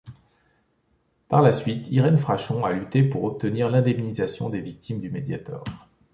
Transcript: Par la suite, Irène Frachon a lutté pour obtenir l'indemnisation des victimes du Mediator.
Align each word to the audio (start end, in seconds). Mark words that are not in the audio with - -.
Par 1.29 1.43
la 1.43 1.53
suite, 1.53 1.87
Irène 1.91 2.17
Frachon 2.17 2.65
a 2.65 2.71
lutté 2.71 3.03
pour 3.03 3.23
obtenir 3.23 3.69
l'indemnisation 3.69 4.49
des 4.49 4.59
victimes 4.59 4.99
du 4.99 5.11
Mediator. 5.11 5.63